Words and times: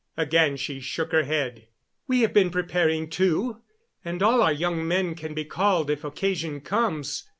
Again 0.17 0.57
she 0.57 0.79
shook 0.79 1.11
her 1.11 1.25
head. 1.25 1.67
"We 2.07 2.21
have 2.21 2.33
been 2.33 2.49
preparing, 2.49 3.07
too, 3.07 3.61
and 4.03 4.23
all 4.23 4.41
our 4.41 4.51
young 4.51 4.87
men 4.87 5.13
can 5.13 5.35
be 5.35 5.45
called 5.45 5.91
if 5.91 6.03
occasion 6.03 6.59
comes. 6.61 7.25